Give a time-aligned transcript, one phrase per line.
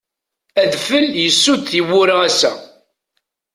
[0.61, 2.51] Adfel yessud tiwwura ass-a.